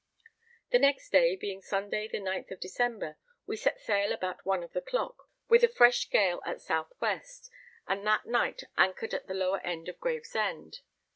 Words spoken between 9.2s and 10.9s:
the lower end of Gravesend.